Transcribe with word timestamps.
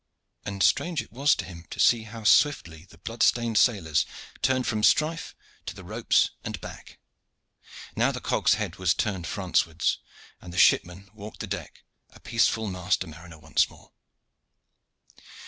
and 0.45 0.63
strange 0.63 0.99
it 0.99 1.11
was 1.11 1.35
to 1.35 1.45
him 1.45 1.63
to 1.69 1.79
see 1.79 2.01
how 2.05 2.23
swiftly 2.23 2.85
the 2.89 2.97
blood 2.97 3.21
stained 3.21 3.55
sailors 3.55 4.03
turned 4.41 4.65
from 4.65 4.79
the 4.81 4.87
strife 4.87 5.35
to 5.67 5.75
the 5.75 5.83
ropes 5.83 6.31
and 6.43 6.59
back. 6.59 6.97
Now 7.95 8.11
the 8.11 8.19
cog's 8.19 8.55
head 8.55 8.77
was 8.77 8.95
turned 8.95 9.27
Francewards, 9.27 9.99
and 10.41 10.51
the 10.51 10.57
shipman 10.57 11.11
walked 11.13 11.39
the 11.39 11.45
deck, 11.45 11.83
a 12.09 12.19
peaceful 12.19 12.65
master 12.67 13.05
mariner 13.05 13.37
once 13.37 13.69
more. 13.69 13.91